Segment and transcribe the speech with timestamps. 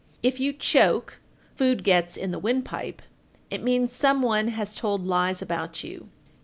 [0.23, 1.19] If you choke
[1.53, 3.03] (food gets in the windpipe),
[3.51, 6.09] it means some one has told lies about you.